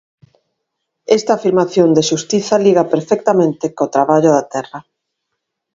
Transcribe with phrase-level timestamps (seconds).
[1.17, 4.79] Esta afirmación de xustiza liga perfectamente co traballo da terra.